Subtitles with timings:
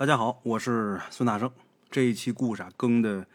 [0.00, 1.52] 大家好，我是孙大圣。
[1.90, 3.26] 这一期故事啊，更的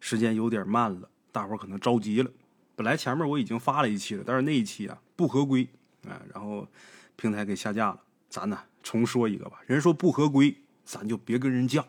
[0.00, 2.30] 时间有点慢了，大伙儿可能着急了。
[2.74, 5.68] 本来前面我已经发了一期了，但是那一期啊不合规，
[6.08, 6.66] 哎，然后
[7.14, 8.00] 平台给下架了。
[8.28, 9.60] 咱呢重说一个吧。
[9.64, 11.84] 人说不合规，咱就别跟人犟。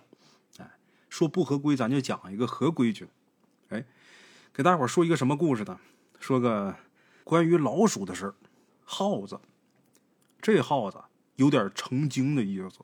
[0.60, 0.78] 哎，
[1.10, 3.08] 说不合规，咱就讲一个合规矩。
[3.70, 3.84] 哎，
[4.54, 5.80] 给大伙儿说一个什么故事呢？
[6.20, 6.76] 说个
[7.24, 8.36] 关于老鼠的事儿。
[8.86, 9.40] 耗子，
[10.40, 11.00] 这耗子
[11.38, 12.82] 有点成精的意思，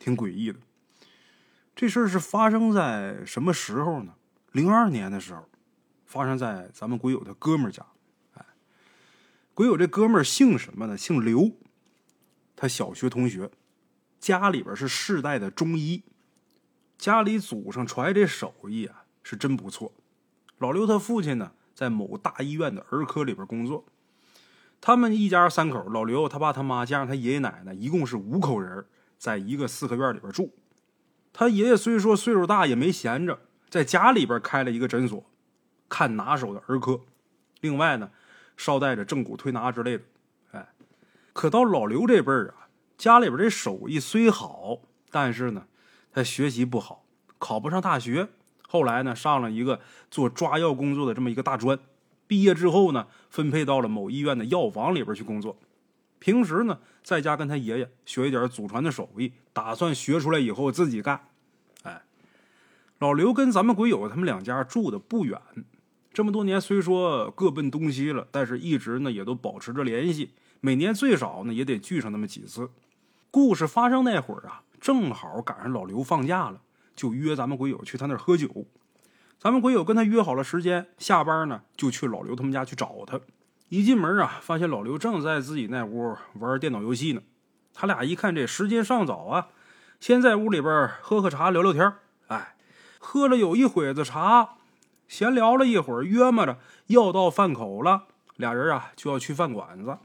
[0.00, 0.58] 挺诡异的。
[1.76, 4.14] 这事儿是发生在什么时候呢？
[4.50, 5.48] 零二年的时候，
[6.04, 7.86] 发生在咱们鬼友的哥们儿家。
[8.34, 8.44] 哎，
[9.54, 10.98] 鬼友这哥们儿姓什么呢？
[10.98, 11.52] 姓刘。
[12.56, 13.50] 他小学同学，
[14.18, 16.02] 家里边是世代的中医，
[16.98, 19.92] 家里祖上传这手艺啊是真不错。
[20.58, 23.86] 老刘他父亲呢，在某大医院的儿科里边工作。
[24.82, 28.84] 他们一家三口，老刘他爸他妈加上他爷爷奶奶，一共是五口人，
[29.20, 30.50] 在一个四合院里边住。
[31.30, 33.38] 他爷爷虽说岁数大，也没闲着，
[33.68, 35.22] 在家里边开了一个诊所，
[35.90, 37.02] 看拿手的儿科。
[37.60, 38.10] 另外呢，
[38.56, 40.04] 捎带着正骨推拿之类的。
[40.52, 40.66] 哎，
[41.34, 44.78] 可到老刘这辈儿啊，家里边这手艺虽好，
[45.10, 45.66] 但是呢，
[46.10, 47.04] 他学习不好，
[47.38, 48.28] 考不上大学。
[48.66, 51.78] 后来呢，上了一个做抓药工作的这么一个大专。
[52.26, 55.58] 毕业之后呢，分配到了某医院的药房里边去工作。
[56.20, 61.28] 平时呢，在家跟他爷爷学一点祖传的手艺，打算学出来以后自己干。
[61.82, 62.02] 哎，
[62.98, 65.40] 老刘跟咱们鬼友他们两家住的不远，
[66.12, 70.30] 这么多年虽说各奔东西了，但是一直呢也都保持着联系。
[70.60, 72.70] 每年最少呢也得聚上那么几次。
[73.30, 76.60] 故事发生那会儿啊，正好赶上老刘放假了，
[76.94, 78.66] 就约咱们鬼友去他那儿喝酒。
[79.38, 83.18] 咱们鬼友跟他约好了时间，下班呢就去老刘他们家去找他。
[83.70, 87.22] 一进门啊，发现老刘正在自己那屋玩电脑游戏呢。
[87.72, 89.46] 他俩一看这时间尚早啊，
[90.00, 91.92] 先在屋里边喝喝茶聊聊天
[92.26, 92.56] 哎，
[92.98, 94.56] 喝了有一会子茶，
[95.06, 99.98] 闲聊了一会儿，约摸着要到饭口了，俩人啊就要去饭馆子。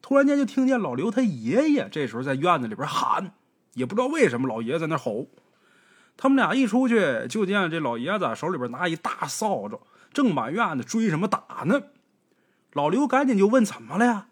[0.00, 3.34] 突然间就听见老刘他爷爷这时候在院子里边喊，
[3.74, 5.26] 也不知道为什么老爷子在那吼。
[6.16, 9.78] 他们俩一出去，就见这老爷子手里边拿一大扫帚，
[10.10, 11.82] 正满院子追什么打呢。
[12.74, 14.28] 老刘赶紧就问：“怎么了呀？”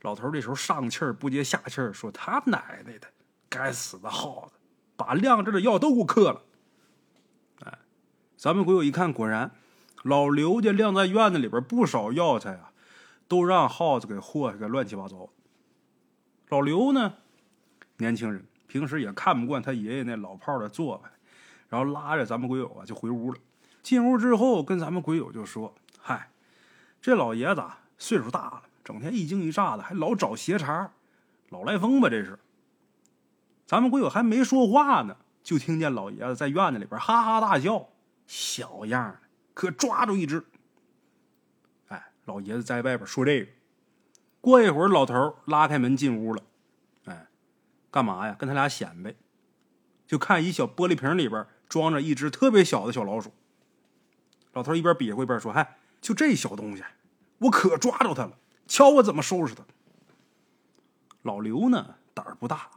[0.00, 3.06] 老头这时候上气儿不接下气儿说：“他奶奶的，
[3.48, 4.54] 该死的耗子，
[4.96, 6.42] 把晾着的药都给我嗑了！”
[7.64, 7.78] 哎，
[8.36, 9.50] 咱们鬼友一看，果然，
[10.02, 12.72] 老刘家晾在院子里边不少药材啊，
[13.28, 15.28] 都让耗子给祸害个乱七八糟。
[16.48, 17.14] 老刘呢，
[17.98, 18.46] 年轻人。
[18.66, 21.08] 平时也看不惯他爷爷那老炮的做派，
[21.68, 23.38] 然后拉着咱们鬼友啊就回屋了。
[23.84, 25.72] 进屋之后，跟咱们鬼友就说：“，
[27.04, 27.62] 这老爷子
[27.98, 30.90] 岁数大了，整天一惊一乍的，还老找邪茬，
[31.50, 32.08] 老来疯吧？
[32.08, 32.38] 这是。”
[33.68, 37.90] 咱们鬼友还没说话呢，就听见老爷子在院子里边哈哈大笑
[38.26, 39.18] ：“小样的，
[39.52, 40.42] 可抓住一只！”
[41.88, 43.50] 哎，老爷子在外边说这个。
[44.40, 46.42] 过一会儿，老头拉开门进屋了。
[47.04, 47.26] 哎
[47.90, 48.34] 干嘛呀？
[48.38, 49.14] 跟他俩显摆，
[50.06, 53.30] 就看一小玻璃瓶里边装着一只特别小的小老鼠。
[54.54, 56.82] 老头一边比划一边说：“嗨，就这小东西，
[57.44, 58.38] 我可抓着他了！
[58.66, 59.64] 瞧我怎么收拾他！”
[61.22, 62.70] 老刘呢，胆儿不大，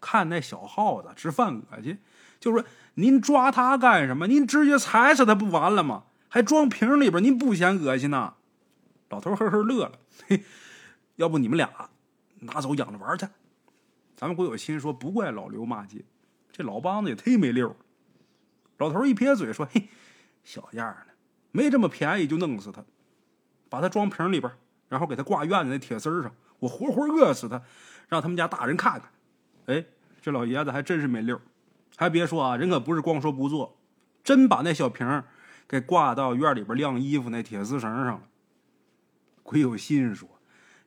[0.00, 1.98] 看那小耗子直犯恶心，
[2.38, 2.64] 就说
[2.94, 4.26] ：“您抓他干什么？
[4.26, 6.04] 您直接踩死他不完了吗？
[6.28, 8.34] 还装瓶里边，您不嫌恶心呐？”
[9.10, 10.44] 老头呵呵乐了：“嘿，
[11.16, 11.90] 要不你们俩
[12.40, 13.26] 拿走养着玩去。”
[14.16, 16.04] 咱们鬼友心说：“不怪老刘骂街，
[16.50, 17.76] 这老梆子也忒没溜。”
[18.78, 19.88] 老头一撇嘴说：“嘿，
[20.44, 21.14] 小样的，
[21.52, 22.84] 没这么便宜就弄死他，
[23.68, 24.52] 把他装瓶里边，
[24.88, 27.62] 然后给他挂院子那铁丝上，我活活饿死他，
[28.08, 29.10] 让他们家大人看看。”
[29.66, 29.84] 哎，
[30.20, 31.40] 这老爷子还真是没溜，
[31.96, 33.76] 还别说啊，人可不是光说不做，
[34.22, 35.24] 真把那小瓶
[35.66, 38.22] 给挂到院里边晾衣服那铁丝绳上了。
[39.42, 40.28] 鬼有心说：“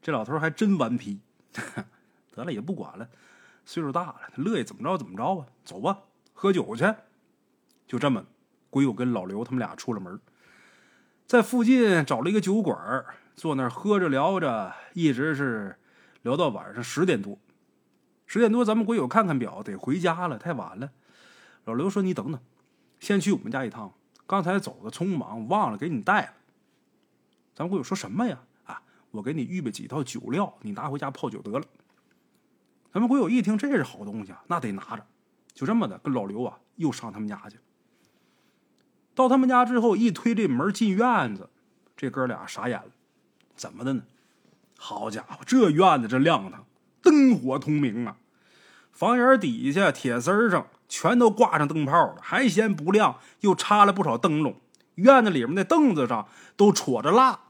[0.01, 1.19] 这老头还真顽皮。
[2.31, 3.09] ”得了，也不管了，
[3.65, 5.45] 岁数大了，他乐意怎么着怎么着吧。
[5.65, 5.99] 走吧，
[6.33, 6.85] 喝酒去。
[7.85, 8.25] 就这么，
[8.69, 10.19] 鬼友跟老刘他们俩出了门，
[11.29, 13.05] 在附近找了一个酒馆，
[13.35, 15.77] 坐那儿喝着聊着，一直是
[16.23, 17.37] 聊到晚上十点多。
[18.25, 20.89] 十点多，咱们鬼友看看表，得回家了，太晚了。
[21.65, 22.41] 老刘说：“你等等，
[22.99, 23.93] 先去我们家一趟。
[24.25, 26.33] 刚才走的匆忙，忘了给你带了。”
[27.53, 28.39] 咱们鬼友说什么呀？
[28.63, 31.65] 啊，我给你预备几套酒料，你拿回家泡酒得了。
[32.91, 35.05] 咱们鬼友一听这是好东西啊，那得拿着。
[35.53, 37.59] 就这么的，跟老刘啊又上他们家去。
[39.19, 41.49] 到他们家之后，一推这门进院子，
[41.97, 42.85] 这哥俩傻眼了。
[43.53, 44.03] 怎么的呢？
[44.77, 46.63] 好家伙，这院子这亮堂，
[47.01, 48.15] 灯火通明啊！
[48.93, 54.55] 房檐底下铁丝上全都挂上灯泡了，还嫌不亮，又插了不少灯笼。
[54.95, 57.41] 院子里面那凳子上都戳着蜡。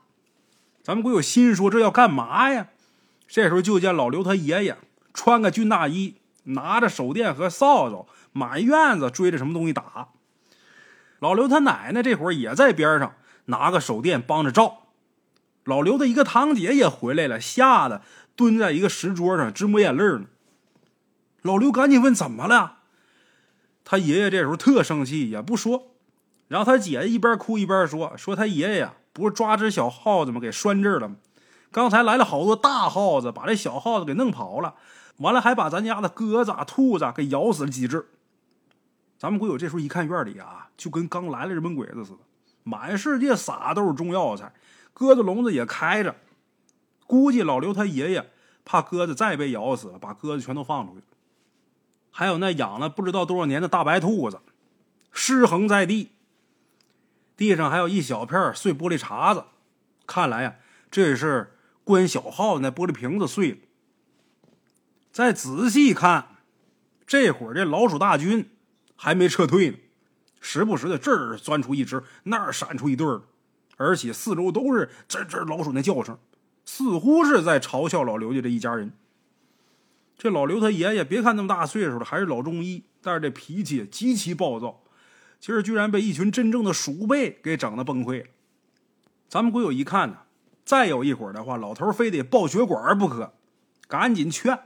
[0.82, 2.70] 咱们鬼友心说这要干嘛呀？
[3.28, 4.76] 这时候就见老刘他爷爷
[5.14, 10.08] 穿个军大衣，拿着手电和扫帚，满院子追着什么东西打。
[11.20, 13.14] 老刘他奶奶这会儿也在边上
[13.46, 14.88] 拿个手电帮着照。
[15.66, 18.02] 老刘的一个堂姐也回来了，吓得
[18.36, 20.26] 蹲在一个石桌上直抹眼泪呢。
[21.42, 22.78] 老刘赶紧问怎么了？
[23.86, 25.88] 他爷爷这时候特生气，也不说。
[26.48, 30.40] 然后他姐一边哭一边说：“说他爷爷呀，不是抓只小耗子吗？
[30.40, 31.16] 给拴这儿了吗？
[31.72, 34.76] 刚才来了好多大耗子，把这小耗子给弄跑了。
[35.18, 38.08] 完了还把咱家的鸽子、兔子给咬死了几只。
[39.20, 42.20] 咱们鬼友这时候一看院里啊，就跟刚来了日本鬼子似的，
[42.64, 44.54] 满世界撒都是中药材，
[44.94, 46.16] 鸽子笼子也开着。
[47.06, 48.32] 估计老刘他爷爷
[48.64, 51.04] 怕鸽子再被咬死了，把鸽子全都放出去。
[52.12, 54.40] 还有那养了不知道多少年的大白兔子，
[55.12, 56.12] 尸横在地。”
[57.36, 59.46] 地上还有一小片碎玻璃碴子，
[60.08, 60.56] 看来呀，
[60.90, 63.58] 这是关小耗子那玻璃瓶子碎了。
[65.12, 66.28] 再仔细看，
[67.06, 68.50] 这会儿这老鼠大军
[69.02, 69.78] 还没撤退呢，
[70.42, 73.22] 时不时的这儿钻出一只，那儿闪出一对儿，
[73.78, 76.20] 而且四周都是吱吱老鼠那叫声，
[76.66, 78.92] 似乎是在嘲笑老刘家这一家人。
[80.18, 84.84] 这老刘他爷爷，别看那么大岁数了，还是老中医，但是这脾气极其暴躁。
[85.40, 88.28] 今儿居然被一群真正的鼠辈给整的崩溃了。
[89.30, 90.18] 咱们鬼友一看呢，
[90.66, 93.32] 再有一会儿的话，老头非得爆血管不可，
[93.88, 94.60] 赶紧劝。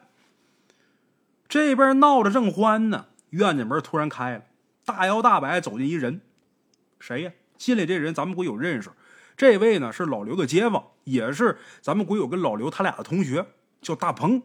[1.47, 4.43] 这边闹得正欢呢，院子门突然开了，
[4.85, 6.21] 大摇大摆走进一人，
[6.99, 7.31] 谁呀？
[7.57, 8.91] 进来这人咱们鬼友认识，
[9.35, 13.47] 这位呢是老刘的街坊，也是咱们鬼友跟老刘他俩的同学，
[13.81, 14.43] 叫大鹏。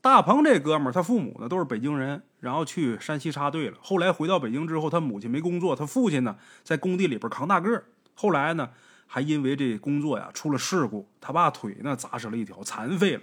[0.00, 3.76] 大鹏这哥们儿，他父母呢都是北京人，然后去山西插队了。
[3.80, 7.84] 后来回到北京之后，他母亲没工作，他父亲呢在工地里边扛大个。
[8.14, 8.70] 后来呢，
[9.06, 13.22] 还因为这工作呀出了事故，他爸腿呢砸折了一条，残废了。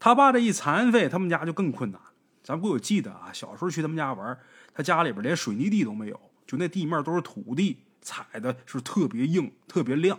[0.00, 2.00] 他爸这一残废，他们家就更困难。
[2.42, 3.30] 咱不有记得啊？
[3.32, 4.38] 小时候去他们家玩，
[4.74, 10.18] 他家里边连水泥地都没有，就那地面都是土地，踩的是特别硬、特别亮。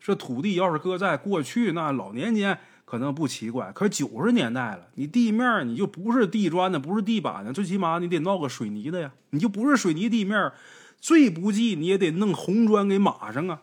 [0.00, 2.58] 这土地要是搁在过去那老年间。
[2.84, 9.10] 可能不奇怪，可是九十年代了，你地面你就不是地砖的，不是地板的，最起码你得闹个水泥的呀。
[9.30, 10.52] 你就不是水泥地面，
[11.00, 13.62] 最不济你也得弄红砖给码上啊。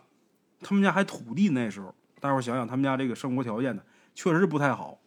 [0.62, 3.82] 他们家还土地那时候，大伙想想他们家这个生活条件呢，
[4.16, 4.98] 确实不太好。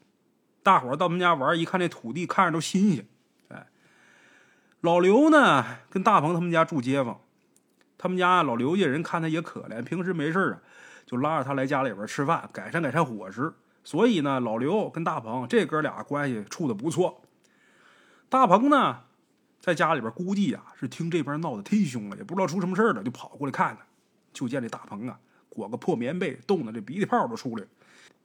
[0.64, 3.06] 大伙到他们家玩，一看这土地，看着都新鲜。
[3.50, 3.68] 哎，
[4.82, 7.20] 老刘呢跟大鹏他们家住街坊，
[7.98, 10.58] 他们家老刘家人看他也可怜，平时没事啊，
[11.06, 13.54] 就拉着他来家里边吃饭，改善改善伙食。
[13.84, 17.22] 所以呢，老刘跟大鹏这哥俩关系处的不错。
[18.30, 19.02] 大鹏呢，
[19.60, 23.86] 在家里边估计呀是听这边闹得忒凶了，也不知道出什么事了，就跑过来看看。
[24.32, 25.20] 就见这大鹏啊，
[25.50, 27.70] 裹个破棉被，冻得这鼻涕泡都出来了，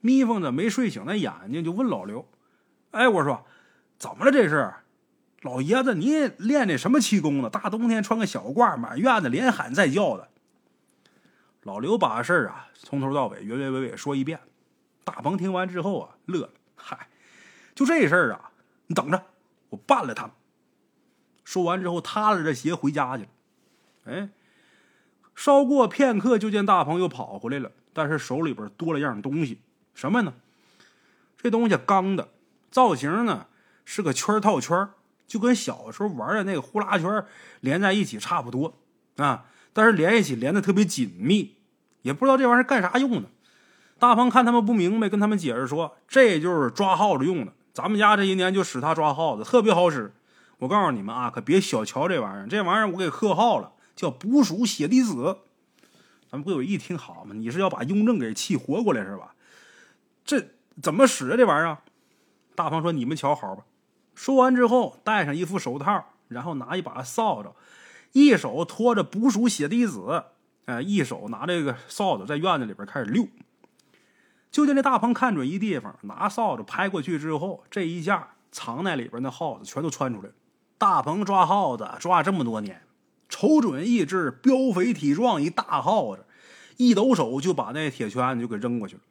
[0.01, 2.27] 眯缝着没睡醒的眼睛，就问老刘
[2.91, 3.45] ：“哎，我说
[3.97, 4.31] 怎么了？
[4.31, 4.73] 这是
[5.41, 7.49] 老爷子，你练的什么气功呢？
[7.49, 10.29] 大冬天穿个小褂，满院子连喊带叫的。”
[11.63, 14.39] 老刘把事儿啊从头到尾原原委委说一遍。
[15.03, 16.51] 大鹏听完之后啊，乐了。
[16.75, 17.07] 嗨，
[17.75, 18.51] 就这事儿啊，
[18.87, 19.21] 你等着，
[19.69, 20.31] 我办了他们。
[21.43, 23.29] 说完之后，踏着这鞋回家去了。
[24.05, 24.29] 哎，
[25.35, 29.59] 稍过片刻，就见大鹏又跑回来了，但是手里边多了样东西，
[29.99, 30.33] 什么呢？
[31.37, 32.29] 这东西钢的，
[32.71, 33.47] 造型呢
[33.83, 34.87] 是个圈套圈，
[35.27, 37.25] 就跟小时候玩的那个呼啦圈
[37.59, 38.75] 连在一起差不多
[39.17, 39.43] 啊。
[39.73, 41.57] 但是连一起连的特别紧密，
[42.03, 43.27] 也不知道这玩意儿干啥用的。
[43.99, 50.13] 大鹏看他们不明白，跟他们解释说：“这就是抓耗子用的，咱们家这一年就使它抓耗子，特别好使。
[50.59, 55.39] 我告诉你们啊，可别小瞧这玩意儿，这玩意儿我给刻号了，叫捕鼠血滴子。
[56.31, 57.35] 咱们不有一听好吗？
[57.35, 59.35] 你是要把雍正给气活过来是吧？
[60.29, 61.35] 这怎么使啊？
[61.35, 61.79] 这玩意儿？”
[62.53, 63.63] 大鹏说：“你们瞧好吧。”
[64.13, 67.55] 说完之后，戴上一副手套，然后拿一把扫帚，
[68.11, 70.25] 一手托着捕鼠血滴子，
[70.65, 73.27] 哎，一手拿这个扫帚在院子里边开始溜。
[74.51, 80.35] 就见这大鹏看准一地方，拿扫帚拍过去之后，这一下藏在里边那耗子全都窜出来了。
[80.77, 82.83] 大鹏抓耗子抓这么多年，
[83.29, 86.25] 瞅准一只膘肥体壮一大耗子，
[86.77, 89.01] 一抖手就把那铁圈就给扔过去了，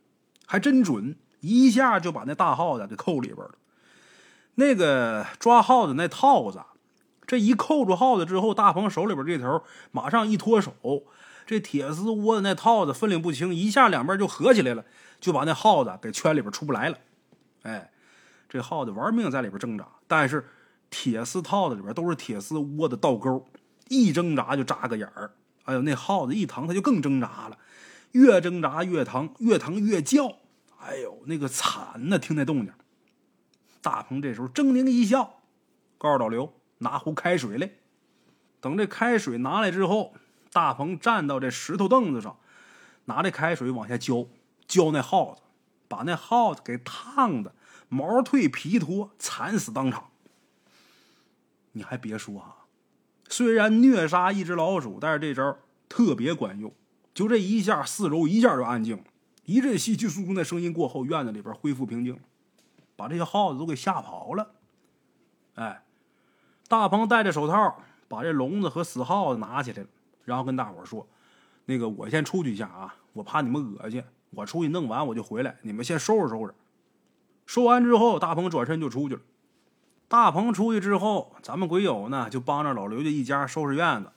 [0.51, 3.55] 还真准，一下就把那大耗子给扣里边了。
[4.55, 6.63] 那个抓耗子那套子，
[7.27, 9.63] 这一扣住耗子之后，大鹏手里边这头
[9.93, 10.73] 马上一脱手，
[11.47, 14.85] 这铁丝窝的那套子分量不轻，一下两边就合起来了。
[15.21, 16.97] 就把那耗子给圈里边出不来了，
[17.63, 17.91] 哎，
[18.49, 20.49] 这耗子玩命在里边挣扎，但是
[20.91, 23.45] 铁丝套子里边都是铁丝窝的倒钩，
[23.89, 25.33] 一挣扎就扎个眼儿。
[25.65, 27.59] 哎呦，那耗子一疼，它就更挣扎了，
[28.13, 30.39] 越挣扎越疼，越疼越叫。
[30.81, 32.19] 哎呦，那个惨呐！
[32.19, 32.73] 听那动静，
[33.83, 35.41] 大鹏这时候狰狞一笑，
[35.99, 37.71] 告诉老刘拿壶开水来。
[38.61, 40.15] 等这开水拿来之后，
[40.53, 42.39] 大鹏站到这石头凳子上，
[43.07, 44.27] 拿这开水往下浇，
[44.67, 45.43] 浇那耗子，
[45.89, 47.55] 把那耗子给烫的
[47.89, 50.11] 毛退皮脱，惨死当场。
[51.73, 52.57] 你还别说啊，
[53.29, 56.73] 虽然虐杀一只老鼠，但是这招特别管用。
[57.19, 59.03] 就这一下，四周一下就安静了。
[59.45, 62.17] 一阵稀稀疏疏的声音过后，院子里边恢复平静，
[62.95, 64.53] 把这些耗子都给吓跑了。
[65.57, 65.83] 哎，
[66.69, 69.89] 大鹏戴着手套，把这笼子和死耗子拿起来了，
[70.27, 71.09] 然后跟大伙说
[71.67, 76.55] ：“那个，我先出去一下啊，我怕你们恶心，我出去弄完我就回来，你们先收拾收拾。”
[77.47, 79.21] 说完之后，大鹏转身就出去了。
[80.07, 84.13] 大鹏出去之后，咱们鬼友呢就帮着老刘家一家收拾院子。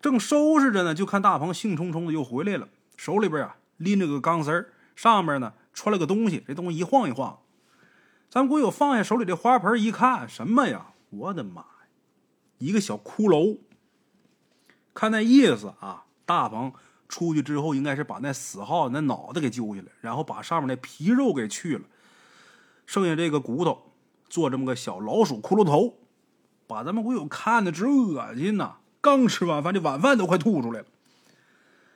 [0.00, 3.56] 正收拾着呢，就看大鹏兴冲冲的又回来了，手里边啊。
[3.78, 7.38] 拎着个钢丝儿，上面呢穿了个东西，这东西一晃一晃。
[8.28, 10.94] 咱们鬼友放下手里的花盆一看，什么呀？
[11.10, 11.68] 我的妈呀！
[12.58, 13.60] 一个小骷髅。
[14.92, 16.72] 看那意思啊，大鹏
[17.08, 21.84] 出去之后应该是把那死耗子那脑袋给揪下来，然后把上面那皮肉给去了，
[22.84, 23.92] 剩下这个骨头
[24.28, 25.98] 做这么个小老鼠骷髅头，
[26.66, 28.78] 把咱们鬼友看的直恶心呐！
[29.00, 30.86] 刚吃完饭，这晚饭都快吐出来了。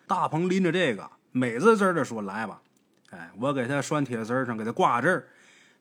[0.07, 1.11] 大鹏拎着这个。
[1.35, 2.61] 美滋滋的说：“来吧，
[3.09, 5.29] 哎，我给他拴铁丝上，给他挂这儿，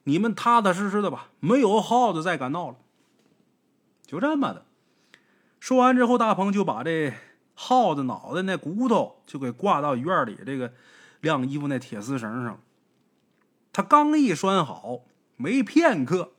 [0.04, 2.76] 你们踏踏实实的吧，没有耗子再敢闹了。”
[4.06, 4.64] 就这么的。
[5.60, 7.12] 说完之后，大鹏就把这
[7.54, 10.72] 耗子脑袋那骨头就给挂到院里这个
[11.20, 12.58] 晾衣服那铁丝绳上。
[13.74, 15.00] 他刚一拴好，
[15.36, 16.32] 没片刻，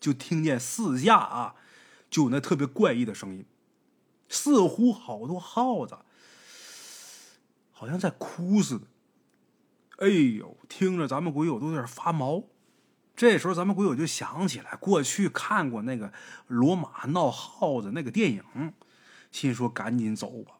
[0.00, 1.54] 就听见四下啊，
[2.10, 3.44] 就有那特别怪异的声音，
[4.30, 5.98] 似乎好多耗子。
[7.72, 8.86] 好像在哭似的，
[9.98, 12.44] 哎呦，听着咱们鬼友都有点发毛。
[13.16, 16.12] 这时候咱们鬼友就想起来过去看过那个
[16.46, 18.72] 罗马闹耗子那个电影，
[19.30, 20.58] 心说赶紧走吧，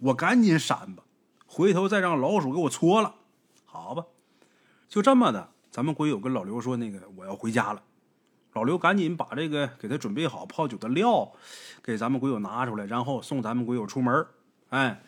[0.00, 1.04] 我赶紧闪吧，
[1.46, 3.16] 回头再让老鼠给我戳了，
[3.64, 4.06] 好吧？
[4.88, 7.82] 就这么的，咱们鬼友跟老刘说：“那个我要回家了。”
[8.52, 11.32] 老刘赶紧把这个给他准备好泡酒的料
[11.82, 14.26] 给咱们鬼友拿出来，然后送咱们鬼友出门。
[14.70, 15.02] 哎。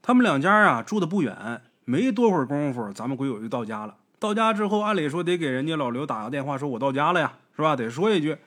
[0.00, 3.96] 他们两家啊住的不远，没多会儿功夫，咱们鬼友就到家了。
[4.18, 7.76] 到家之后，按理说得给人家老刘打个电话，说我到家了呀，是吧？
[7.76, 8.38] 得说一句。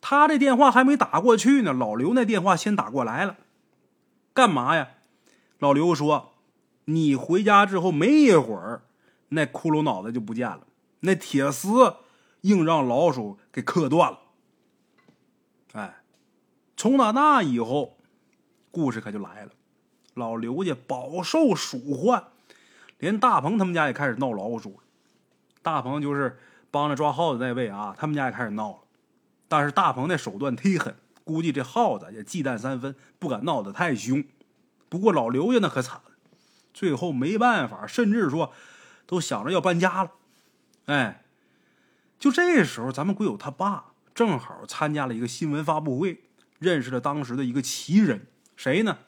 [0.00, 3.36] 他这电话还没打过去呢，老刘那电话先打过来了。
[4.32, 4.88] 干嘛呀？
[5.60, 6.32] 老刘说
[6.86, 8.82] ：“你回家之后没一会儿，
[9.28, 10.62] 那骷髅脑袋就不见了，
[11.00, 11.96] 那铁丝
[12.42, 14.18] 硬让老鼠给磕断了。”
[15.72, 16.02] 哎，
[16.76, 17.98] 从打那以后，
[18.70, 19.52] 故事可就来了。
[20.14, 22.24] 老刘家饱受鼠患，
[22.98, 24.80] 连大鹏他们家也开始闹老鼠。
[25.62, 26.38] 大鹏就是
[26.70, 28.78] 帮着抓耗子那位啊，他们家也开始闹了。
[29.46, 34.24] 但是大鹏那手段忒狠，估计这耗子也忌惮三分，不敢闹得太凶。
[34.88, 36.10] 不过老刘家那可惨了，
[36.74, 38.52] 最后没办法，甚至说
[39.06, 40.10] 都想着要搬家了。
[40.86, 41.24] 哎，
[42.20, 46.20] 就这时候，咱们鬼友他爸正好参加了一个新闻发布会，
[46.58, 48.98] 认识了当时的一个奇人，谁呢？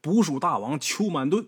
[0.00, 1.46] 捕鼠大王邱满顿，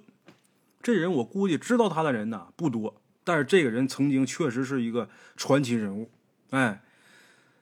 [0.83, 6.11] 这人我估计知道他的人呢不多，但是这个人曾经确实是一个传奇人物。
[6.50, 6.83] 哎，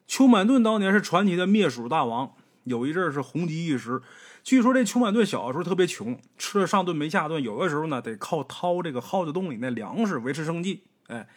[0.09, 2.33] 邱满顿当年是传奇的灭鼠大王，
[2.65, 4.03] 有一阵是红极一时。
[4.43, 10.83] 据说这邱满顿小的时候特别穷，吃了上顿没下顿，有的时候呢得靠掏这个耗子洞里那粮食维持生计。
[11.07, 11.29] 哎，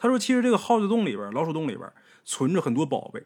[0.00, 1.88] 他说其实这个耗子洞里边、老鼠洞里边
[2.24, 3.22] 存着很多宝贝。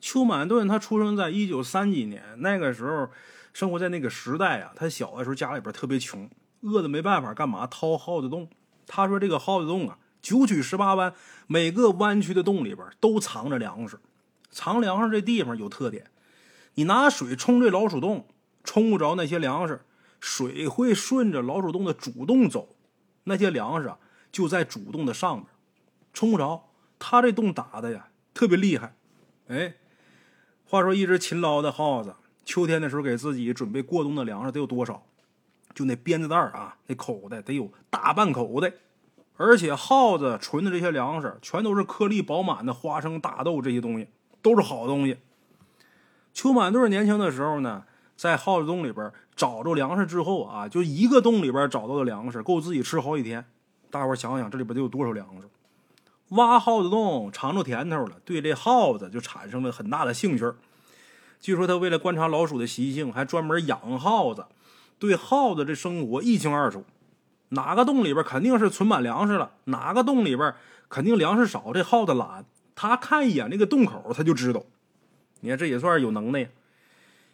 [0.00, 3.10] 邱满顿他出生在一九三几年，那个时候。
[3.54, 6.26] 生活在那个时代啊，他小的时候家里边特别穷，
[6.62, 8.48] 饿的没办法，干嘛掏耗子洞？
[8.86, 11.12] 他说这个耗子洞啊，九曲十八弯，
[11.48, 14.00] 每个弯曲的洞里边都藏着粮食。
[14.50, 16.06] 藏粮食这地方有特点，
[16.76, 18.26] 你拿水冲这老鼠洞，
[18.64, 19.82] 冲不着那些粮食，
[20.18, 22.74] 水会顺着老鼠洞的主洞走，
[23.24, 23.98] 那些粮食啊
[24.32, 25.44] 就在主洞的上面，
[26.12, 26.68] 冲不着。
[26.98, 28.94] 他这洞打的呀特别厉害。
[29.48, 29.74] 哎，
[30.64, 32.14] 话说一只勤劳的耗子。
[32.44, 35.04] 秋天的时候，给自己准备过冬的粮食得有多少？
[35.74, 38.72] 就那鞭子袋啊，那口袋得有大半口袋。
[39.36, 44.08] 而且耗子存的这些粮食，全都是颗粒饱满的花生、大豆这些东西，
[44.42, 45.18] 都是好东西。
[46.34, 47.84] 邱满队年轻的时候呢，
[48.16, 53.44] 在耗子洞里边找着粮食之后啊，就一个洞里边找到的粮食够自己吃好几天。
[53.90, 55.48] 大伙想想，这里边得有多少粮食？
[56.32, 60.52] 挖耗子洞尝着甜头了，对这耗子就产生了很大的兴趣。
[61.40, 64.46] 据说他为了观察老鼠的习性，还专门养耗子，
[64.98, 66.84] 对耗子这生活一清二楚。
[67.50, 70.54] 哪个洞里边肯定是存满粮食了，哪个洞里边
[70.88, 71.72] 肯定粮食少。
[71.74, 74.62] 这耗子懒，他看一眼那个洞口，他就知道。
[75.40, 76.48] 你看，这也算是有能耐。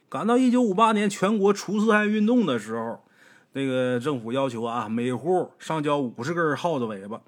[0.08, 3.04] 赶到一九五八年全国除四害运动的时候，
[3.52, 7.20] 那个政府要求啊，每户上交五十根耗子尾巴。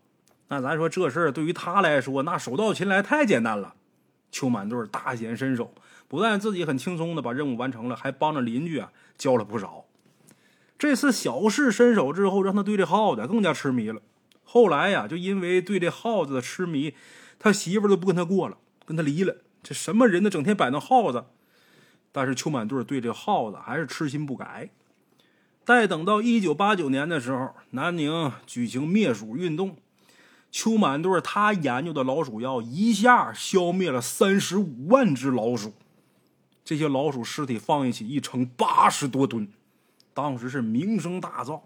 [0.51, 3.75] 那咱说这事儿对于他来说，那手到擒来太简单了。
[4.33, 5.73] 邱满队大显身手，
[6.09, 9.85] 不但自己很轻松的把任务完成了，还帮着邻居啊交了不少。
[10.77, 14.03] 这次小试身手之后，让他对这耗子更加痴迷了。
[14.43, 16.95] 后来呀，就因为对这耗子的痴迷，
[17.39, 19.37] 他媳妇都不跟他过了，跟他离了。
[19.63, 20.31] 这什么人呢？
[20.31, 21.27] 整天摆弄耗子。
[22.11, 24.71] 但是邱满队对这耗子还是痴心不改。
[25.65, 29.77] 待等到一九八九年的时候，南宁举行灭鼠运动。
[30.53, 35.73] 邱满队他研究的老鼠药一下消灭了三十五万只老鼠，
[36.65, 39.49] 这些老鼠尸体放一起一称八十多吨，
[40.13, 41.61] 当时是名声大噪。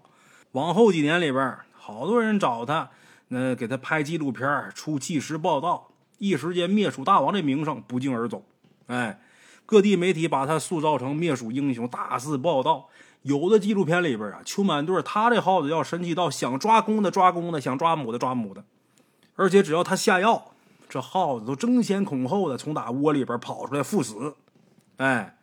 [0.51, 2.91] 往后几年里边，好多人找他，
[3.29, 5.89] 那给他拍纪录片、出纪实报道，
[6.19, 8.45] 一时间灭鼠大王这名声不胫而走。
[8.85, 9.19] 哎，
[9.65, 12.87] 各地媒体把他塑造成灭鼠英雄，大肆报道。
[13.23, 18.63] 有的纪录片里边啊，邱满队他这耗子药神奇到想抓公的抓公的，想抓母的抓母的。
[19.35, 20.51] 而且只要他下药，
[20.87, 24.35] 这耗子都争先恐后的从打窝里边跑出来赴死。
[24.97, 25.37] 哎，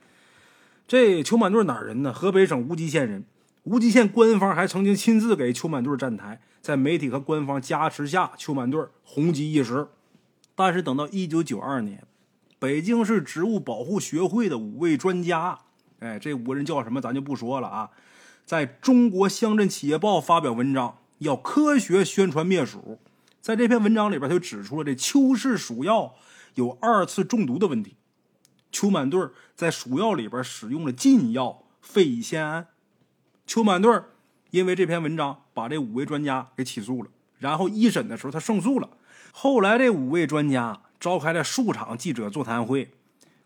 [0.88, 2.12] 这邱满队哪人呢？
[2.12, 3.24] 河北省无极县人。
[3.64, 9.86] 无极县官方还曾经亲自给邱满队站台，在媒体和官方加持下，邱满队红极一时。
[10.54, 12.02] 但是等到一九九二年，
[12.58, 15.60] 北京市植物保护学会的五位专家，
[16.00, 17.00] 哎，这五个人叫什么？
[17.00, 17.90] 咱就不说了啊。
[18.44, 22.98] 在中国乡镇企业报发表文章，要科学宣传灭鼠。
[23.42, 26.14] 在这篇文章里边，他就指出了这邱氏鼠药
[26.54, 27.96] 有二次中毒的问题。
[28.70, 29.20] 邱满队
[29.56, 32.68] 在鼠药里边使用了禁药费乙酰胺。
[33.44, 33.92] 邱满队
[34.52, 38.90] 因为这篇文章把这五位专家给起诉了，然后一审的时候他胜诉了。
[39.32, 42.92] 后来这五位专家召开了数场记者座谈会，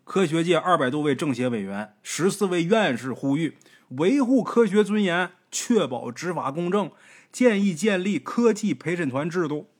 [0.03, 3.57] 科学界二百多位政协委员、十四位院士呼吁
[3.89, 6.91] 维护科学尊严，确保执法公正，
[7.31, 9.71] 建议建立科技陪审团制度。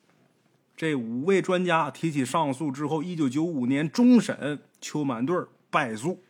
[0.78, 5.36] 这五位专家提起上诉之后，一九九五年终审，邱满队
[5.72, 6.22] 败诉。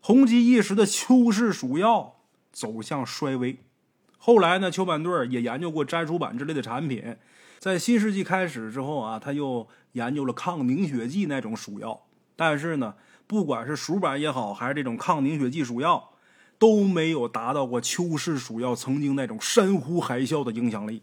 [0.00, 2.16] 红极一时的邱氏鼠药
[2.52, 3.58] 走向衰微。
[4.18, 7.16] 后来呢，邱满队也研究过粘鼠板之类的产品。
[7.58, 12.02] 在新世纪开始之后啊，他又研究了抗凝血剂那种鼠药。
[12.36, 16.10] 但是呢，不管是鼠板也好，还是这种抗凝血剂鼠药，
[16.58, 21.02] 都没有达到过邱氏鼠药曾经那种山呼海啸的影响力。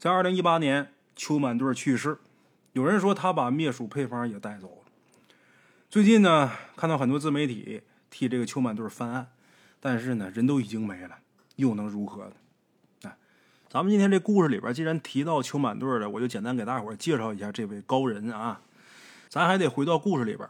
[0.00, 2.16] 在二零一八年，邱满队去世。
[2.72, 4.90] 有人说他把灭鼠配方也带走了。
[5.90, 9.28] 最近呢，看到很多自媒体替这个邱满队翻案，
[9.78, 11.18] 但是呢，人都已经没了，
[11.56, 12.32] 又能如何呢？
[13.02, 13.14] 哎，
[13.68, 18.62] 咱们今天这故事里边，既然提到邱满队了，我就简单给大伙介绍一下这位高人啊。
[19.28, 20.48] 咱还得回到故事里边，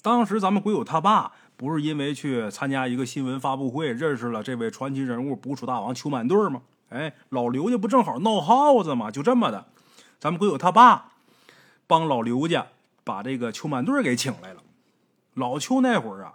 [0.00, 6.62] 当时咱们鬼友他爸不是因为去参加一个新闻发布会，认识了这位传奇人物捕鼠大王邱满队吗？
[6.88, 9.10] 哎，老刘家不正好闹耗子吗？
[9.10, 9.66] 就这么的，
[10.20, 11.12] 咱们鬼友他爸
[11.86, 12.68] 帮老刘家
[13.02, 14.62] 把这个邱满队给请来了。
[15.34, 16.34] 老邱那会儿啊，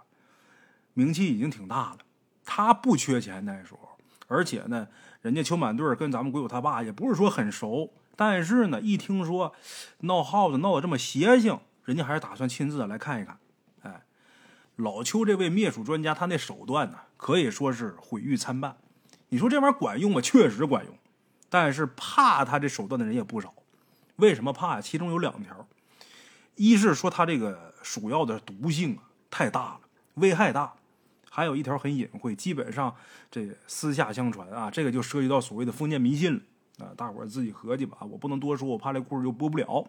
[0.94, 1.98] 名气已经挺大了，
[2.44, 4.88] 他不缺钱那时候，而且呢，
[5.22, 9.54] 人家邱满队跟咱们鬼友他爸也不是说很熟，但是呢，一听说
[10.00, 13.38] 闹耗子闹得这么邪性，人家还是打算亲自来看一看。
[13.82, 14.02] 哎，
[14.76, 18.76] 老邱这位灭鼠专家，他那手段呢，可以说是毁誉参半。
[19.32, 20.20] 你说这玩意儿管用吗？
[20.20, 20.94] 确实管用，
[21.48, 23.54] 但是怕他这手段的人也不少。
[24.16, 24.78] 为什么怕？
[24.78, 25.66] 其中有两条：
[26.54, 29.80] 一是说他这个鼠药的毒性啊太大了，
[30.16, 30.76] 危害大；
[31.30, 32.94] 还有一条很隐晦，基本上
[33.30, 36.92] 这私下相传啊，这个就涉及到所谓的封建迷信了啊。
[36.94, 39.86] 大伙儿自己合计吧，我不能多说，我怕这故事就播不了。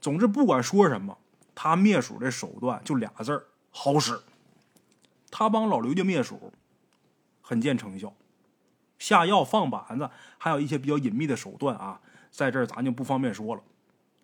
[0.00, 1.16] 总之，不管说什么，
[1.54, 4.18] 他灭鼠这手段就俩字儿：好使。
[5.30, 6.52] 他帮老刘家灭鼠，
[7.40, 8.12] 很见成效。
[8.98, 13.62] 下药放板子，还有一些比较隐秘的手段啊，在这儿咱就不方便说了。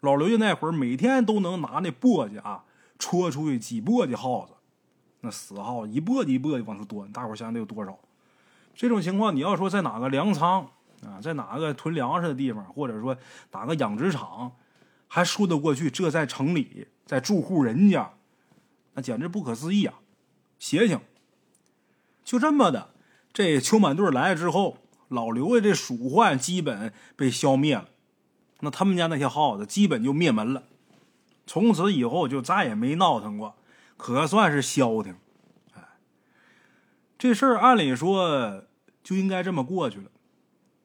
[0.01, 2.65] 老刘家那会儿每天都能拿那簸箕啊，
[2.99, 4.53] 戳出去几簸箕耗子，
[5.21, 7.99] 那死耗子一簸箕一簸箕往出端，大伙儿想想得有多少？
[8.75, 10.69] 这种情况，你要说在哪个粮仓
[11.07, 13.17] 啊，在哪个囤粮食的地方，或者说
[13.53, 14.53] 哪个养殖场，
[15.07, 15.91] 还说得过去。
[15.91, 18.11] 这在城里，在住户人家，
[18.95, 19.95] 那简直不可思议啊，
[20.59, 21.01] 邪性。
[22.25, 22.94] 就这么的。
[23.35, 27.89] 这秋满队来了之后，老刘家这鼠患基本被消灭了。
[28.61, 30.63] 那他们家那些耗子基本就灭门了。
[31.47, 33.57] 从此以后就再也没闹腾过，
[33.97, 35.17] 可算是消停。
[35.75, 35.83] 哎，
[37.19, 38.65] 这事儿按理说
[39.03, 40.05] 就应该这么过去了。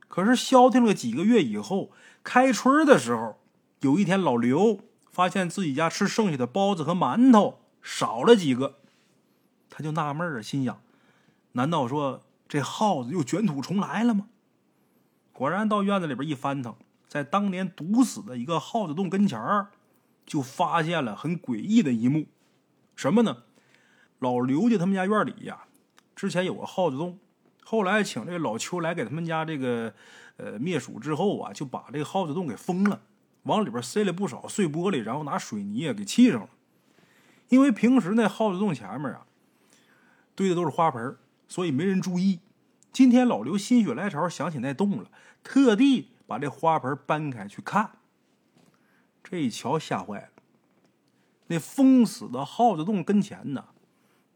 [0.08, 1.92] 可是消停了几个月以后，
[2.24, 3.40] 开春的时候，
[3.82, 4.80] 有一天老刘
[5.12, 8.80] 发现自己家吃剩下的包子和馒头少了几个，
[9.70, 10.82] 他就纳闷儿啊，心想：
[11.52, 14.28] 难道说这耗子又卷土重来了吗？
[15.32, 16.76] 果然到院子里边一翻腾，
[17.08, 19.70] 在当年毒死的一个耗子洞跟前儿。
[20.26, 22.28] 就发现了很诡异的一幕，
[22.96, 23.38] 什么呢？
[24.20, 25.64] 老刘家他们家院里呀，
[26.16, 27.18] 之前有个耗子洞，
[27.64, 29.92] 后来请这个老邱来给他们家这个
[30.38, 33.02] 呃灭鼠之后啊，就把这个耗子洞给封了，
[33.42, 36.50] 往里边塞了不少碎玻璃，然后拿水泥给砌上了。
[37.48, 39.26] 因为平时那耗子洞前面啊
[40.36, 41.18] 堆的都是花盆，
[41.50, 42.40] 所以没人注意。
[42.94, 45.12] 今天老刘心血来潮想起那洞了，
[45.44, 47.92] 特地把这花盆搬开去看。
[49.24, 50.30] 这一瞧，吓坏了。
[51.48, 53.66] 那封死的耗子洞跟前呢，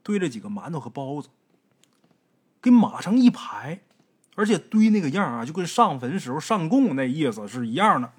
[0.01, 1.29] 堆着几个馒头和包子，
[2.59, 3.81] 跟码成一排，
[4.35, 8.11] 而且堆那个样啊，就跟上坟时候上供那意思是一样的。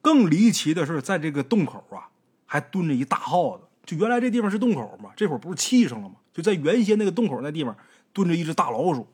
[0.00, 2.10] 更离奇的是，在这个洞口啊，
[2.44, 3.64] 还蹲着一大耗子。
[3.84, 6.16] 就原来这地方是洞口嘛，这会儿不是砌上了吗？
[6.36, 7.74] 就在原先那个洞口那地方
[8.12, 9.08] 蹲着一只大老鼠。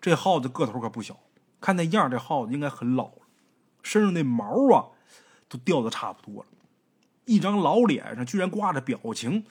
[0.00, 1.18] 这耗子个头可不小，
[1.60, 3.22] 看那样，这耗子应该很老了，
[3.82, 4.94] 身上那毛啊。
[5.50, 6.48] 都掉的差不多了，
[7.24, 9.46] 一张老脸上居然挂着表情，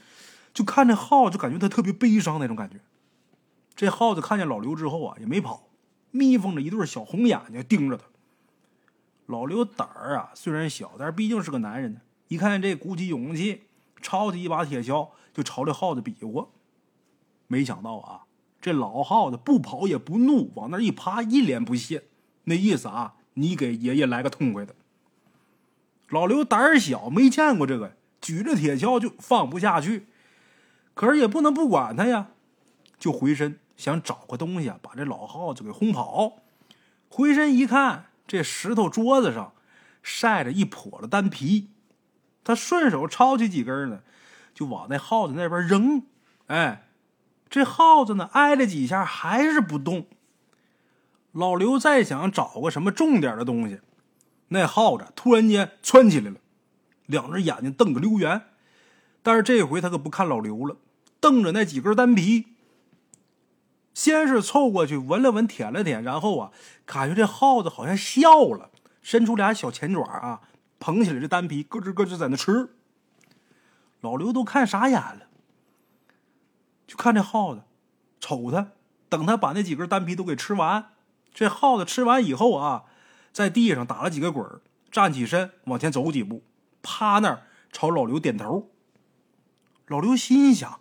[0.53, 2.77] 就看这耗子就，感觉他特别悲伤那种感觉。
[3.75, 5.67] 这耗子看见老刘之后啊，也没跑，
[6.11, 8.03] 眯缝着一对小红眼睛盯着他。
[9.25, 12.01] 老刘胆儿啊虽然小，但是毕竟是个男人呢。
[12.27, 13.63] 一看这鼓起勇气，
[13.99, 16.47] 抄起一把铁锹就朝这耗子比划。
[17.47, 18.21] 没想到啊，
[18.61, 22.03] 这老耗子不跑也不怒，往那一趴，一脸不屑，
[22.43, 24.75] 那意思啊，你给爷爷来个痛快的。
[26.09, 30.07] 老刘胆儿小，没见过这个，举着铁锹就放不下去，
[30.93, 32.27] 可是也不能不管他呀，
[32.97, 36.37] 就回身想找个东西啊，把这老耗子给轰跑。
[37.09, 39.53] 回身一看，这石头桌子上
[40.01, 41.69] 晒着一笸的单皮，
[42.43, 44.01] 他顺手抄起几根呢，
[44.53, 46.03] 就往那耗子那边扔。
[46.47, 46.86] 哎，
[47.49, 50.05] 这耗子呢，挨了几下还是不动。
[51.31, 53.81] 老刘再想找个什么重点的东西。
[54.49, 56.37] 那耗子突然间窜起来了，
[57.05, 58.43] 两只眼睛瞪个溜圆，
[59.21, 60.77] 但是这回他可不看老刘了，
[61.19, 62.47] 瞪着那几根单皮。
[63.93, 66.51] 先是凑过去闻了闻，舔了舔，然后啊，
[66.85, 68.69] 感觉这耗子好像笑了，
[69.01, 70.41] 伸出俩小前爪啊，
[70.79, 72.69] 捧起来这单皮，咯吱咯吱在那吃。
[74.01, 75.26] 老刘都看傻眼了，
[76.87, 77.63] 就看这耗子，
[78.19, 78.71] 瞅他，
[79.09, 80.93] 等他把那几根单皮都给吃完，
[81.33, 82.85] 这耗子吃完以后啊。
[83.33, 84.43] 在地上打了几个滚
[84.89, 86.43] 站起身往前走几步，
[86.81, 88.71] 趴那儿朝老刘点头。
[89.85, 90.79] 老刘心想：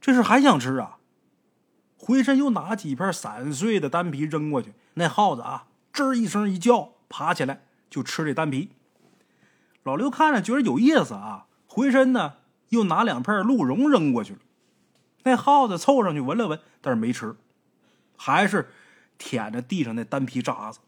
[0.00, 0.98] 这是还想吃啊？
[1.96, 4.74] 回身又拿几片散碎的单皮扔过去。
[4.94, 8.70] 那耗子啊，吱一声一叫，爬起来就吃这单皮。
[9.82, 12.34] 老刘看着觉得有意思啊，回身呢
[12.68, 14.38] 又拿两片鹿茸扔过去了。
[15.24, 17.36] 那耗子凑上去闻了闻，但是没吃，
[18.16, 18.70] 还是
[19.18, 20.78] 舔着地上那单皮渣子。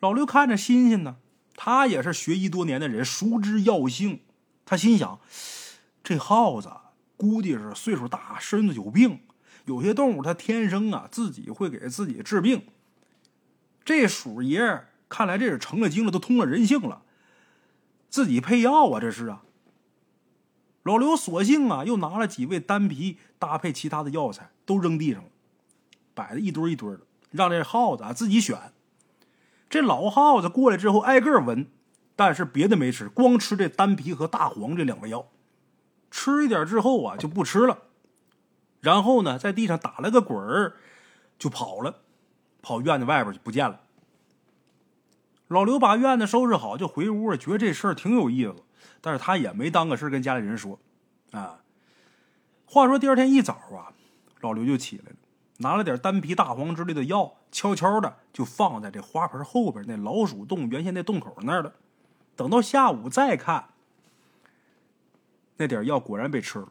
[0.00, 1.16] 老刘看着新鲜呢，
[1.54, 4.20] 他也是学医多年的人，熟知药性。
[4.64, 5.20] 他心想：
[6.02, 6.70] 这耗子
[7.16, 9.20] 估计是岁数大，身子有病。
[9.66, 12.64] 有些动物它天生啊，自己会给自己治病。
[13.84, 17.02] 这鼠爷看来这是成了精了，都通了人性了，
[18.08, 19.42] 自己配药啊，这是啊。
[20.82, 25.28] 老刘索性啊，又拿了几味丹皮，搭配其他的药材，都扔地上了，
[26.14, 28.72] 摆的一堆一堆的，让这耗子啊自己选。
[29.68, 31.66] 这老耗子过来之后，挨个闻，
[32.16, 35.28] 但是别的没吃，光吃这丹皮和大黄这两味药。
[36.10, 37.78] 吃一点之后啊，就不吃了。
[38.80, 40.74] 然后呢，在地上打了个滚儿，
[41.38, 42.00] 就跑了，
[42.62, 43.80] 跑院子外边就不见了。
[45.46, 48.56] 老刘把院子收拾好，就回屋，觉得这事儿挺有意思，
[49.00, 50.78] 但是他也没当个事跟家里人说。
[51.32, 51.60] 啊，
[52.66, 53.92] 话说第二天一早啊，
[54.40, 55.16] 老刘就起来了。
[55.58, 61.74] 拿了点丹皮、大黄之类的药，悄悄的就放在这花盆后边那老鼠洞原先那洞口那儿了。
[62.34, 63.66] 等到下午再看，
[65.58, 66.68] 那点药果然被吃了。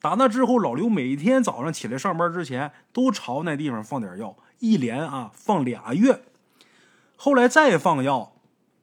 [0.00, 6.22] 打那之后，老刘每天早上起来上班之前，都朝那地方放点药，一连啊放俩月。
[7.16, 8.32] 后来再放药，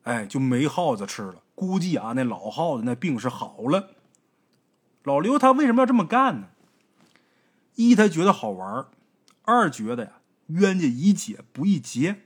[0.03, 1.35] 哎，就没耗子吃了。
[1.61, 3.91] 估计啊，那老耗子那病是好了。
[5.03, 6.47] 老刘他为什么要这么干呢？
[7.75, 8.87] 一他觉得好玩
[9.43, 10.11] 二觉得呀
[10.47, 12.23] 冤家宜解不宜结。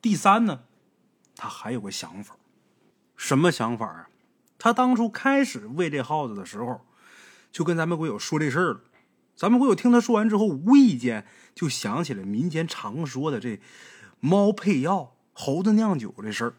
[0.00, 0.60] 第三呢，
[1.36, 2.36] 他还有个想法，
[3.18, 4.08] 什么想法啊？
[4.56, 6.80] 他当初开始喂这耗子的时候，
[7.52, 8.80] 就跟咱们鬼友说这事儿了。
[9.36, 13.60] 咱们鬼友听他说完之后，无意间就想起了民间常说的这
[14.20, 16.54] 猫配药、猴子酿酒这事儿。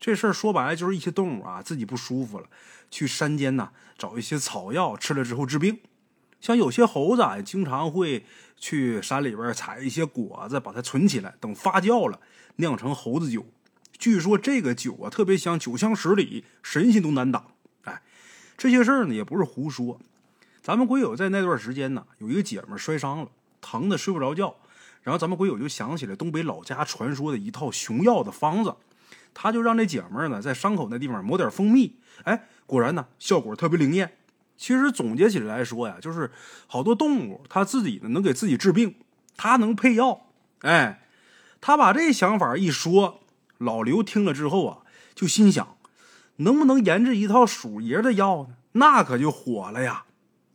[0.00, 2.46] 这事儿说白了就是一些动物啊自己不舒服了，
[2.90, 5.78] 去山间呐找一些草药吃了之后治病。
[6.40, 8.24] 像有些猴子啊，经常会
[8.56, 12.18] 去山里边采一些果子，把它存起来，等发酵了
[12.56, 13.44] 酿成猴子酒。
[13.98, 17.52] 据说这个酒啊特别香，酒香十里，神仙都难挡。
[17.82, 18.00] 哎，
[18.56, 20.00] 这些事儿呢也不是胡说。
[20.62, 23.28] 咱们鬼友在那段时间呢，有一个姐们摔伤了，
[23.60, 24.56] 疼的睡不着觉。
[25.02, 28.74] 然后咱们鬼友就想起了东北老家传说的一套熊药的方子，
[29.34, 31.96] 他就让这姐们儿呢在伤口那地方抹点蜂蜜。
[32.24, 34.16] 哎，果然呢效果特别灵验。
[34.56, 36.30] 其实总结起来来说呀，就是
[36.66, 38.94] 好多动物它自己呢能给自己治病，
[39.36, 40.26] 它能配药。
[40.60, 41.06] 哎，
[41.60, 43.20] 他把这想法一说。
[43.58, 44.78] 老刘听了之后啊，
[45.14, 45.76] 就心想，
[46.36, 48.54] 能不能研制一套鼠爷的药呢？
[48.72, 50.04] 那可就火了呀！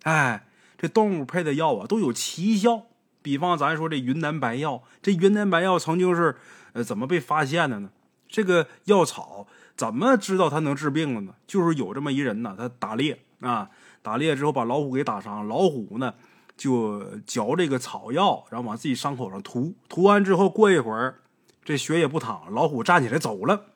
[0.04, 2.88] 哎，这动物配的药啊，都有奇效。
[3.22, 6.38] 比方咱说这云南白药，这云南白药曾经是
[6.74, 7.90] 呃怎么被发现的呢？
[8.36, 11.36] 这个药草怎么知道它能治病了呢？
[11.48, 13.70] 就是有这么一人呢，他打猎啊，
[14.02, 16.14] 打猎之后把老虎给打伤，老虎呢
[16.58, 21.22] 就嚼这个草药，然后往自己伤口上涂，涂完之后过一会儿。
[21.64, 23.68] 这血也不淌，老虎站起来走了。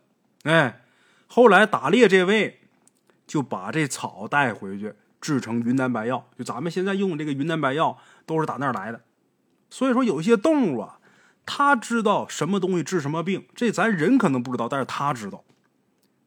[0.43, 0.81] 哎，
[1.27, 2.59] 后来打猎这位
[3.25, 8.99] 就把这草带回去制成云南白药，就咱们现在用的这个云南白药都是打那儿来的。
[9.69, 10.98] 所以说，有一些动物啊，
[11.45, 15.43] 他知道什么东西治什么病，这咱人可能不知道，但是他知道。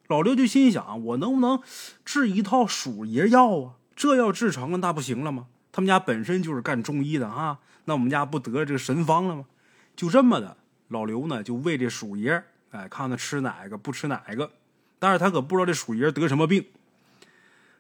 [0.09, 1.63] 老刘就心想：我能不能
[2.05, 3.75] 治一套鼠爷药啊？
[3.95, 5.47] 这要治成了，那不行了吗？
[5.71, 9.47] 他们家本身就是干中医的啊，那我们家不得这个神方了吗？
[9.97, 10.57] 就这么的。
[10.89, 14.51] 老刘呢，就喂这鼠爷，哎，看他吃哪个不吃哪个，
[14.99, 16.67] 但是他可不知道这鼠爷得什么病。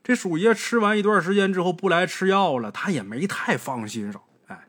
[0.02, 4.66] 这鼠爷吃完一段时间之后不来吃药了，他也没太放心上，哎，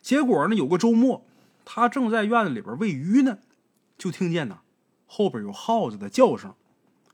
[0.00, 1.26] 结果呢，有个周末，
[1.72, 3.38] 他正在院子里边喂鱼呢，
[3.96, 4.58] 就听见呢
[5.06, 6.52] 后边有耗子的叫声，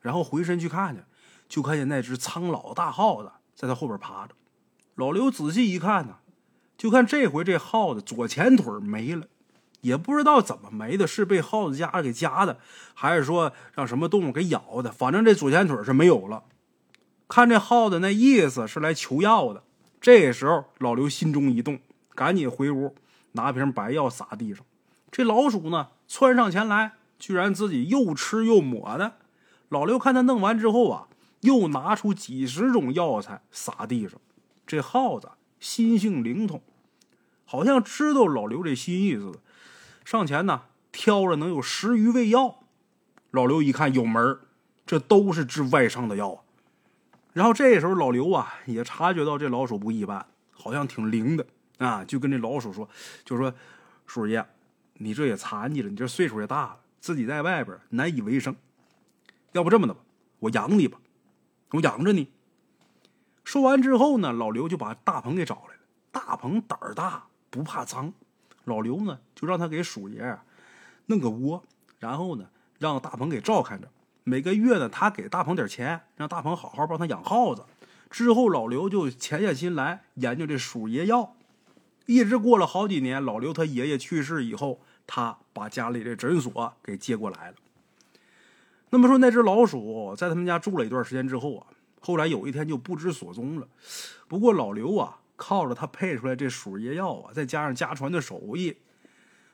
[0.01, 1.03] 然后回身去看去，
[1.47, 4.35] 就看见那只苍老大耗子在他后边趴着。
[4.95, 6.21] 老刘仔细一看呢，
[6.79, 9.27] 就看这回这耗子左前腿没了。
[9.83, 12.59] 也不知道怎么没的，是被耗子夹给夹的，
[12.95, 14.91] 还是说让什么动物给咬的？
[14.91, 16.45] 反正这左前腿是没有了。
[17.29, 19.63] 看这耗子那意思是来求药的。
[20.01, 21.79] 这时候老刘心中一动，
[22.15, 22.95] 赶紧回屋
[23.37, 24.67] 拿瓶白药撒地上。
[25.13, 29.13] 这老鼠呢窜上前来，居然自己又吃又抹的。
[29.69, 31.07] 老刘看他弄完之后啊，
[31.43, 34.21] 又拿出几十种药材撒地上。
[34.67, 36.61] 这耗子心性灵通，
[37.45, 39.39] 好像知道老刘这心意似的。
[40.05, 42.59] 上前呢，挑了能有十余味药。
[43.31, 44.39] 老刘一看有门
[44.85, 46.43] 这都是治外伤的药啊。
[47.33, 51.47] 然后这时候老刘啊也察觉到这老鼠不一般，好像挺灵的
[51.79, 52.89] 啊，就跟这老鼠说
[53.25, 53.53] ：“就说
[54.07, 54.45] 鼠爷，
[54.95, 58.55] 你这也残疾了，你这岁数也大了，自己在外边难以为生。
[59.53, 60.01] 要不这么的吧，
[60.39, 60.99] 我养你吧，
[61.71, 62.33] 我养着你。”
[63.45, 65.81] 说完之后呢，老刘就把大鹏给找来了。
[66.11, 68.13] 大鹏胆儿大，不怕脏。
[68.65, 70.39] 老刘呢，就让他给鼠爷
[71.07, 71.63] 弄个窝，
[72.01, 73.89] 然后呢，让大鹏给照看着。
[74.25, 77.65] 每个月呢，他给大鹏点钱，让大鹏好好帮他养耗子。
[78.11, 81.37] 之后，老刘就潜下心来研究这鼠爷药。
[82.07, 87.57] 一直过了好几年，老刘他爷爷去世以后，他把家里这诊所给接过来了。
[88.91, 91.67] 那么说，那只老鼠在他们家住了一段时间之后啊，
[92.01, 93.69] 后来有一天就不知所踪了。
[94.27, 95.19] 不过老刘啊。
[95.39, 98.75] 靠着他配出来这鼠爷药啊，再加上家传的手艺，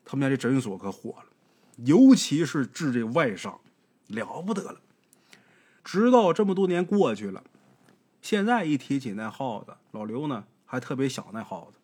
[0.04, 1.24] 他们家这诊所可火了，
[1.78, 3.58] 尤其是治这外伤，
[4.06, 4.80] 了不得了。
[5.82, 7.42] 直到这么多年过去了，
[8.20, 11.78] 现在一提起那耗子，老刘呢还特别想那耗子。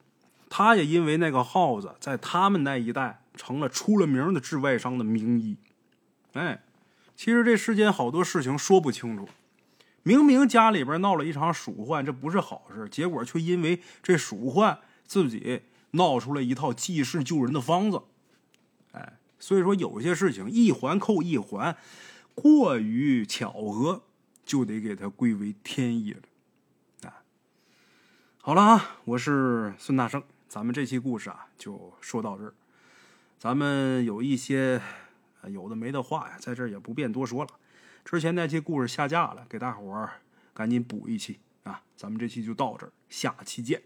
[0.58, 5.56] 他也因为那个耗子，在他们那一代成了出了名的治外伤的名医。
[6.32, 6.64] 哎，
[7.14, 9.28] 其实这世间好多事情说不清楚。
[10.02, 18.02] 明明家里边闹了一场鼠患，这不是好事，结果却因为这鼠患自己闹出了一套济世救人的方子。
[18.90, 21.76] 哎，所以说有些事情一环扣一环，
[22.34, 24.02] 过于巧合，
[24.44, 26.22] 就得给它归为天意了。
[27.08, 27.22] 啊，
[28.38, 32.54] 好了啊，我是孙大圣，咱们这期故事啊就说到这儿。
[33.38, 34.80] 咱们有一些
[35.44, 37.50] 有的没的话呀，在这儿也不便多说了。
[38.04, 40.20] 之前那期故事下架了，给大伙儿
[40.54, 41.82] 赶紧补一期啊！
[41.94, 43.82] 咱们这期就到这儿，下期见。